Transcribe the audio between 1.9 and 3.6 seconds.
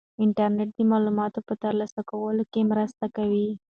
کولو کې مرسته کوي.